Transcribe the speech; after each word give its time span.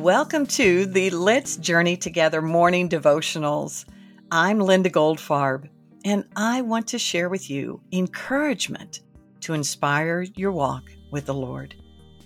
Welcome 0.00 0.46
to 0.46 0.86
the 0.86 1.10
Let's 1.10 1.56
Journey 1.56 1.96
Together 1.96 2.42
morning 2.42 2.88
devotionals. 2.88 3.84
I'm 4.32 4.58
Linda 4.58 4.90
Goldfarb, 4.90 5.68
and 6.04 6.24
I 6.34 6.62
want 6.62 6.88
to 6.88 6.98
share 6.98 7.28
with 7.28 7.48
you 7.48 7.80
encouragement 7.92 9.00
to 9.42 9.52
inspire 9.52 10.22
your 10.22 10.50
walk 10.50 10.90
with 11.12 11.26
the 11.26 11.34
Lord. 11.34 11.76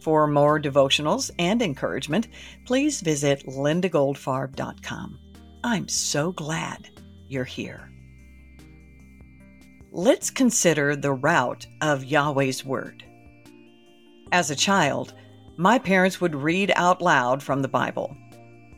For 0.00 0.26
more 0.26 0.60
devotionals 0.60 1.30
and 1.38 1.62
encouragement, 1.62 2.28
please 2.66 3.02
visit 3.02 3.46
lindagoldfarb.com. 3.46 5.18
I'm 5.62 5.86
so 5.86 6.32
glad 6.32 6.88
you're 7.28 7.44
here. 7.44 7.90
Let's 9.92 10.30
consider 10.30 10.96
the 10.96 11.12
route 11.12 11.66
of 11.80 12.04
Yahweh's 12.04 12.64
Word. 12.64 13.04
As 14.32 14.50
a 14.50 14.56
child, 14.56 15.14
my 15.60 15.78
parents 15.78 16.22
would 16.22 16.34
read 16.34 16.72
out 16.74 17.02
loud 17.02 17.42
from 17.42 17.60
the 17.60 17.68
Bible. 17.68 18.16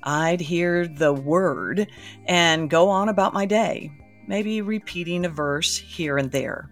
I'd 0.03 0.41
hear 0.41 0.89
the 0.89 1.13
word 1.13 1.87
and 2.27 2.69
go 2.69 2.89
on 2.89 3.09
about 3.09 3.33
my 3.33 3.47
day, 3.47 3.89
maybe 4.27 4.61
repeating 4.63 5.25
a 5.25 5.29
verse 5.29 5.79
here 5.79 6.19
and 6.19 6.33
there. 6.33 6.69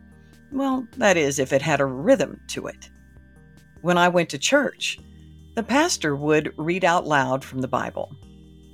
Well, 0.51 0.85
that 0.97 1.17
is, 1.17 1.39
if 1.39 1.53
it 1.53 1.63
had 1.63 1.81
a 1.81 1.87
rhythm 1.87 2.41
to 2.49 2.67
it. 2.67 2.91
When 3.83 3.97
I 3.97 4.09
went 4.09 4.31
to 4.31 4.39
church, 4.39 4.99
the 5.55 5.63
pastor 5.63 6.17
would 6.17 6.55
read 6.57 6.85
out 6.85 7.07
loud 7.07 7.45
from 7.45 7.61
the 7.61 7.69
Bible. 7.69 8.13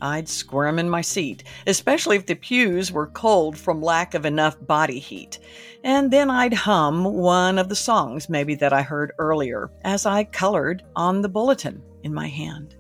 I'd 0.01 0.29
squirm 0.29 0.79
in 0.79 0.91
my 0.91 1.01
seat, 1.01 1.45
especially 1.67 2.17
if 2.17 2.27
the 2.27 2.35
pews 2.35 2.93
were 2.93 3.07
cold 3.09 3.57
from 3.57 3.81
lack 3.81 4.15
of 4.15 4.27
enough 4.27 4.57
body 4.67 4.99
heat. 4.99 5.39
And 5.85 6.11
then 6.11 6.31
I'd 6.31 6.53
hum 6.53 7.05
one 7.05 7.59
of 7.59 7.69
the 7.69 7.77
songs, 7.77 8.29
maybe 8.29 8.55
that 8.57 8.73
I 8.73 8.83
heard 8.83 9.13
earlier, 9.19 9.71
as 9.85 10.07
I 10.07 10.25
colored 10.25 10.83
on 10.95 11.23
the 11.23 11.29
bulletin 11.29 11.83
in 12.03 12.13
my 12.13 12.29
hand. 12.29 12.77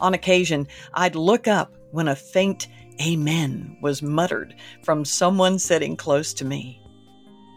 On 0.00 0.14
occasion, 0.14 0.66
I'd 0.94 1.14
look 1.14 1.48
up 1.48 1.76
when 1.92 2.08
a 2.08 2.16
faint 2.16 2.68
Amen 3.00 3.76
was 3.82 4.02
muttered 4.02 4.54
from 4.82 5.04
someone 5.04 5.58
sitting 5.58 5.96
close 5.96 6.32
to 6.34 6.44
me. 6.44 6.80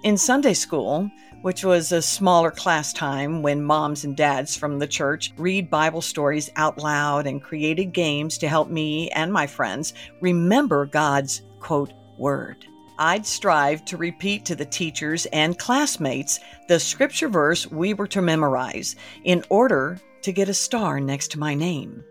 In 0.02 0.16
Sunday 0.18 0.54
school, 0.54 1.12
which 1.42 1.66
was 1.66 1.92
a 1.92 2.02
smaller 2.02 2.52
class 2.52 2.94
time 2.94 3.42
when 3.42 3.62
moms 3.62 4.06
and 4.06 4.16
dads 4.16 4.56
from 4.56 4.80
the 4.80 4.88
church 4.88 5.34
read 5.36 5.70
Bible 5.70 6.02
stories 6.02 6.50
out 6.56 6.78
loud 6.78 7.28
and 7.28 7.44
created 7.44 7.92
games 7.92 8.38
to 8.38 8.48
help 8.48 8.70
me 8.70 9.10
and 9.10 9.32
my 9.32 9.46
friends 9.46 9.94
remember 10.22 10.86
God's 10.86 11.42
quote 11.60 11.92
word. 12.18 12.66
I'd 12.98 13.26
strive 13.26 13.84
to 13.86 13.98
repeat 13.98 14.46
to 14.46 14.56
the 14.56 14.66
teachers 14.66 15.26
and 15.34 15.60
classmates 15.60 16.40
the 16.70 16.80
scripture 16.80 17.28
verse 17.28 17.70
we 17.70 17.94
were 17.94 18.08
to 18.08 18.22
memorize 18.22 18.96
in 19.26 19.44
order 19.50 20.00
to 20.22 20.32
get 20.32 20.48
a 20.48 20.54
star 20.54 21.02
next 21.02 21.32
to 21.32 21.40
my 21.40 21.54
name. 21.54 22.06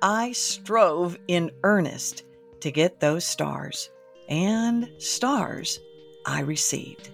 I 0.00 0.32
strove 0.32 1.18
in 1.28 1.50
earnest 1.62 2.22
to 2.60 2.70
get 2.70 3.00
those 3.00 3.26
stars, 3.26 3.90
and 4.30 4.90
stars 4.96 5.78
I 6.24 6.40
received. 6.40 7.10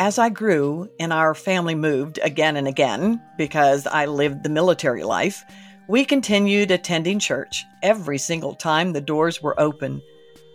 As 0.00 0.18
I 0.18 0.30
grew 0.30 0.88
and 0.98 1.12
our 1.12 1.34
family 1.34 1.74
moved 1.74 2.18
again 2.22 2.56
and 2.56 2.66
again 2.66 3.20
because 3.36 3.86
I 3.86 4.06
lived 4.06 4.42
the 4.42 4.48
military 4.48 5.04
life, 5.04 5.44
we 5.90 6.06
continued 6.06 6.70
attending 6.70 7.18
church 7.18 7.66
every 7.82 8.16
single 8.16 8.54
time 8.54 8.94
the 8.94 9.02
doors 9.02 9.42
were 9.42 9.60
open. 9.60 10.00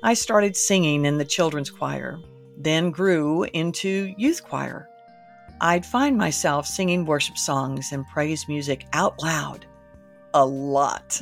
I 0.02 0.16
started 0.16 0.58
singing 0.58 1.06
in 1.06 1.20
the 1.20 1.26
children's 1.26 1.70
choir, 1.70 2.18
then 2.58 2.90
grew 2.90 3.44
into 3.44 4.16
youth 4.18 4.44
choir. 4.44 4.90
I'd 5.62 5.86
find 5.86 6.18
myself 6.18 6.66
singing 6.66 7.06
worship 7.06 7.38
songs 7.38 7.92
and 7.92 8.04
praise 8.08 8.48
music 8.48 8.88
out 8.94 9.22
loud 9.22 9.64
a 10.34 10.44
lot. 10.44 11.22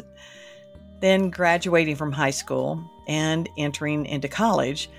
Then, 1.02 1.30
graduating 1.30 1.98
from 1.98 2.14
high 2.14 2.32
school 2.32 2.82
and 3.06 3.50
entering 3.58 4.06
into 4.06 4.30
college, 4.30 4.90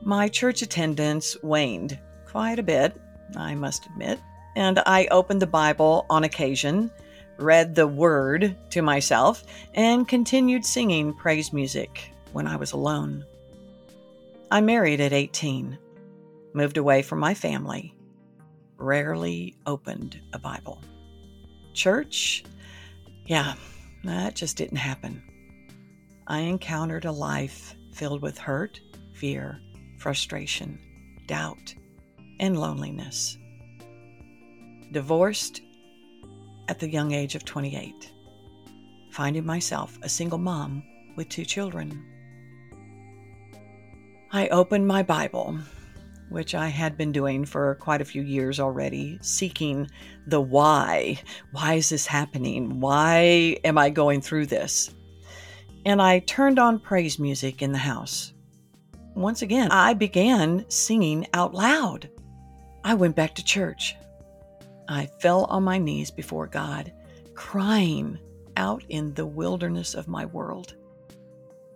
my 0.00 0.26
church 0.26 0.62
attendance 0.62 1.36
waned 1.42 1.98
quite 2.32 2.58
a 2.58 2.62
bit, 2.62 2.98
I 3.36 3.54
must 3.54 3.84
admit. 3.86 4.18
And 4.56 4.80
I 4.86 5.06
opened 5.10 5.42
the 5.42 5.46
Bible 5.46 6.06
on 6.08 6.24
occasion, 6.24 6.90
read 7.36 7.74
the 7.74 7.86
Word 7.86 8.56
to 8.70 8.80
myself, 8.80 9.44
and 9.74 10.08
continued 10.08 10.64
singing 10.64 11.12
praise 11.12 11.52
music 11.52 12.10
when 12.32 12.46
I 12.46 12.56
was 12.56 12.72
alone. 12.72 13.26
I 14.50 14.62
married 14.62 15.00
at 15.00 15.12
18, 15.12 15.78
moved 16.54 16.78
away 16.78 17.02
from 17.02 17.18
my 17.18 17.34
family, 17.34 17.94
rarely 18.78 19.54
opened 19.66 20.18
a 20.32 20.38
Bible. 20.38 20.80
Church? 21.74 22.44
Yeah, 23.26 23.54
that 24.04 24.34
just 24.34 24.56
didn't 24.56 24.78
happen. 24.78 25.22
I 26.26 26.40
encountered 26.40 27.04
a 27.04 27.12
life 27.12 27.74
filled 27.92 28.22
with 28.22 28.38
hurt, 28.38 28.80
fear, 29.12 29.60
frustration, 29.98 30.78
doubt, 31.26 31.74
and 32.40 32.58
loneliness. 32.58 33.38
Divorced 34.92 35.62
at 36.68 36.78
the 36.78 36.90
young 36.90 37.12
age 37.12 37.34
of 37.34 37.44
28, 37.44 38.12
finding 39.10 39.44
myself 39.44 39.98
a 40.02 40.08
single 40.08 40.38
mom 40.38 40.82
with 41.16 41.28
two 41.28 41.44
children. 41.44 42.04
I 44.32 44.48
opened 44.48 44.86
my 44.86 45.02
Bible, 45.02 45.58
which 46.30 46.54
I 46.54 46.68
had 46.68 46.96
been 46.96 47.12
doing 47.12 47.44
for 47.44 47.74
quite 47.76 48.00
a 48.00 48.06
few 48.06 48.22
years 48.22 48.58
already, 48.58 49.18
seeking 49.20 49.90
the 50.26 50.40
why. 50.40 51.18
Why 51.52 51.74
is 51.74 51.90
this 51.90 52.06
happening? 52.06 52.80
Why 52.80 53.58
am 53.64 53.76
I 53.76 53.90
going 53.90 54.22
through 54.22 54.46
this? 54.46 54.94
And 55.84 56.00
I 56.00 56.20
turned 56.20 56.58
on 56.58 56.78
praise 56.78 57.18
music 57.18 57.60
in 57.60 57.72
the 57.72 57.78
house. 57.78 58.32
Once 59.14 59.42
again, 59.42 59.70
I 59.70 59.92
began 59.92 60.64
singing 60.70 61.26
out 61.34 61.52
loud. 61.52 62.08
I 62.84 62.94
went 62.94 63.16
back 63.16 63.34
to 63.36 63.44
church. 63.44 63.96
I 64.88 65.06
fell 65.20 65.44
on 65.44 65.62
my 65.62 65.78
knees 65.78 66.10
before 66.10 66.46
God, 66.46 66.92
crying 67.34 68.18
out 68.56 68.84
in 68.88 69.14
the 69.14 69.26
wilderness 69.26 69.94
of 69.94 70.08
my 70.08 70.26
world. 70.26 70.74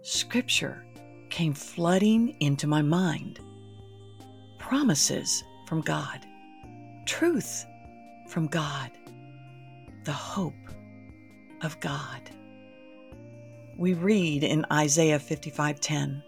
Scripture 0.03 0.85
came 1.31 1.55
flooding 1.55 2.37
into 2.41 2.67
my 2.67 2.83
mind. 2.83 3.41
Promises 4.59 5.45
from 5.67 5.81
God, 5.81 6.27
truth 7.07 7.65
from 8.29 8.49
God, 8.49 8.91
the 10.05 10.13
hope 10.13 10.55
of 11.63 11.79
God. 11.81 12.31
We 13.79 13.95
read 13.95 14.43
in 14.43 14.67
Isaiah 14.73 15.19
55:10. 15.19 16.23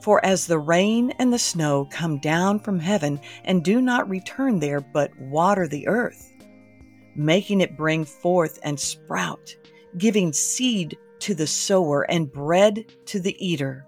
For 0.00 0.24
as 0.24 0.46
the 0.46 0.58
rain 0.58 1.10
and 1.18 1.32
the 1.32 1.38
snow 1.38 1.86
come 1.90 2.18
down 2.18 2.60
from 2.60 2.80
heaven 2.80 3.20
and 3.44 3.62
do 3.62 3.80
not 3.80 4.08
return 4.08 4.58
there, 4.58 4.80
but 4.80 5.18
water 5.18 5.68
the 5.68 5.86
earth, 5.88 6.32
making 7.14 7.60
it 7.60 7.76
bring 7.76 8.04
forth 8.04 8.58
and 8.62 8.80
sprout, 8.80 9.54
giving 9.98 10.32
seed 10.32 10.96
to 11.20 11.34
the 11.34 11.46
sower 11.46 12.02
and 12.10 12.32
bread 12.32 12.86
to 13.06 13.20
the 13.20 13.36
eater, 13.46 13.86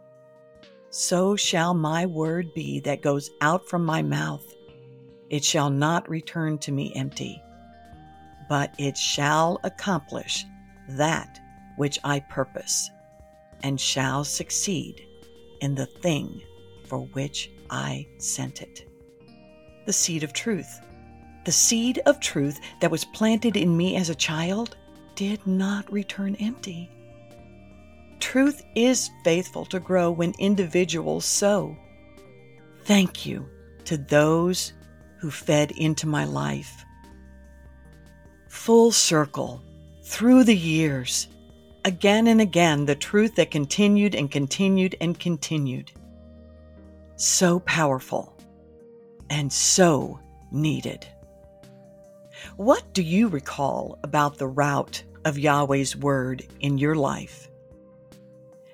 so 0.90 1.34
shall 1.34 1.72
my 1.72 2.04
word 2.04 2.52
be 2.52 2.78
that 2.80 3.00
goes 3.00 3.30
out 3.40 3.66
from 3.66 3.82
my 3.82 4.02
mouth. 4.02 4.44
It 5.30 5.42
shall 5.42 5.70
not 5.70 6.10
return 6.10 6.58
to 6.58 6.72
me 6.72 6.92
empty, 6.94 7.42
but 8.50 8.74
it 8.76 8.98
shall 8.98 9.58
accomplish 9.64 10.44
that 10.90 11.40
which 11.76 11.98
I 12.04 12.20
purpose, 12.20 12.90
and 13.62 13.80
shall 13.80 14.24
succeed 14.24 15.06
in 15.62 15.74
the 15.74 15.86
thing 15.86 16.42
for 16.84 16.98
which 17.14 17.50
I 17.70 18.06
sent 18.18 18.60
it. 18.60 18.86
The 19.86 19.92
seed 19.92 20.24
of 20.24 20.32
truth. 20.32 20.80
The 21.44 21.52
seed 21.52 22.00
of 22.04 22.20
truth 22.20 22.60
that 22.80 22.90
was 22.90 23.04
planted 23.06 23.56
in 23.56 23.76
me 23.76 23.96
as 23.96 24.10
a 24.10 24.14
child 24.14 24.76
did 25.14 25.46
not 25.46 25.90
return 25.92 26.36
empty. 26.36 26.90
Truth 28.20 28.62
is 28.74 29.10
faithful 29.24 29.64
to 29.66 29.80
grow 29.80 30.10
when 30.10 30.34
individuals 30.38 31.24
sow. 31.24 31.76
Thank 32.84 33.26
you 33.26 33.48
to 33.84 33.96
those 33.96 34.72
who 35.18 35.30
fed 35.30 35.72
into 35.72 36.06
my 36.06 36.24
life. 36.24 36.84
Full 38.48 38.92
circle, 38.92 39.62
through 40.04 40.44
the 40.44 40.56
years, 40.56 41.28
again 41.84 42.26
and 42.26 42.40
again 42.40 42.86
the 42.86 42.94
truth 42.94 43.34
that 43.36 43.50
continued 43.50 44.14
and 44.14 44.30
continued 44.30 44.96
and 45.00 45.18
continued. 45.18 45.92
So 47.16 47.60
powerful 47.60 48.36
and 49.30 49.52
so 49.52 50.20
needed. 50.50 51.06
What 52.56 52.92
do 52.92 53.02
you 53.02 53.28
recall 53.28 53.98
about 54.02 54.38
the 54.38 54.48
route 54.48 55.02
of 55.24 55.38
Yahweh's 55.38 55.96
Word 55.96 56.46
in 56.60 56.78
your 56.78 56.94
life? 56.94 57.48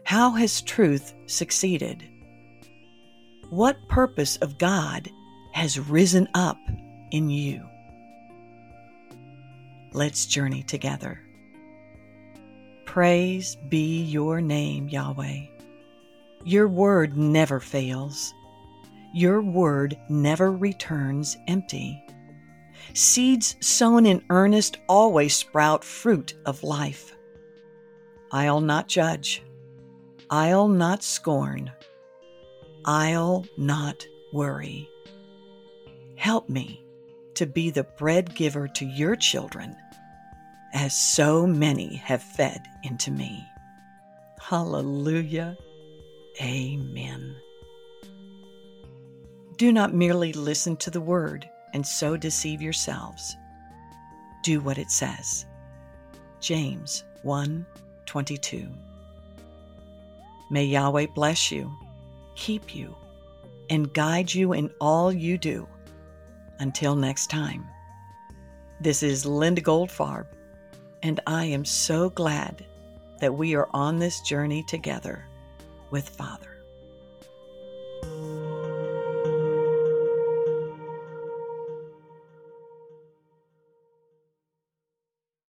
How 0.04 0.30
has 0.32 0.62
truth 0.62 1.12
succeeded? 1.26 2.02
What 3.50 3.76
purpose 3.88 4.36
of 4.38 4.58
God 4.58 5.10
has 5.52 5.78
risen 5.78 6.28
up 6.34 6.58
in 7.10 7.28
you? 7.28 7.62
Let's 9.92 10.26
journey 10.26 10.62
together. 10.62 11.27
Praise 12.98 13.56
be 13.68 14.02
your 14.02 14.40
name, 14.40 14.88
Yahweh. 14.88 15.42
Your 16.44 16.66
word 16.66 17.16
never 17.16 17.60
fails. 17.60 18.34
Your 19.14 19.40
word 19.40 19.96
never 20.08 20.50
returns 20.50 21.36
empty. 21.46 22.02
Seeds 22.94 23.54
sown 23.60 24.04
in 24.04 24.24
earnest 24.30 24.78
always 24.88 25.36
sprout 25.36 25.84
fruit 25.84 26.34
of 26.44 26.64
life. 26.64 27.16
I'll 28.32 28.60
not 28.60 28.88
judge. 28.88 29.44
I'll 30.28 30.66
not 30.66 31.04
scorn. 31.04 31.70
I'll 32.84 33.46
not 33.56 34.04
worry. 34.32 34.90
Help 36.16 36.48
me 36.48 36.84
to 37.34 37.46
be 37.46 37.70
the 37.70 37.84
bread 37.96 38.34
giver 38.34 38.66
to 38.66 38.84
your 38.84 39.14
children, 39.14 39.76
as 40.72 40.96
so 40.96 41.46
many 41.46 41.96
have 41.96 42.22
fed 42.22 42.66
into 42.82 43.10
me. 43.10 43.46
Hallelujah. 44.40 45.56
Amen. 46.40 47.36
Do 49.56 49.72
not 49.72 49.92
merely 49.92 50.32
listen 50.32 50.76
to 50.76 50.90
the 50.90 51.00
word 51.00 51.48
and 51.74 51.86
so 51.86 52.16
deceive 52.16 52.62
yourselves. 52.62 53.36
Do 54.42 54.60
what 54.60 54.78
it 54.78 54.90
says. 54.90 55.46
James 56.40 57.04
1 57.22 57.66
22. 58.06 58.68
May 60.50 60.64
Yahweh 60.64 61.06
bless 61.14 61.52
you, 61.52 61.70
keep 62.36 62.74
you, 62.74 62.96
and 63.68 63.92
guide 63.92 64.32
you 64.32 64.54
in 64.54 64.70
all 64.80 65.12
you 65.12 65.36
do. 65.36 65.68
Until 66.60 66.96
next 66.96 67.28
time, 67.28 67.66
this 68.80 69.02
is 69.02 69.26
Linda 69.26 69.60
Goldfarb, 69.60 70.26
and 71.02 71.20
I 71.26 71.44
am 71.46 71.64
so 71.64 72.10
glad 72.10 72.64
that 73.20 73.34
we 73.34 73.54
are 73.54 73.68
on 73.72 73.98
this 73.98 74.20
journey 74.20 74.62
together 74.62 75.26
with 75.90 76.08
Father. 76.08 76.57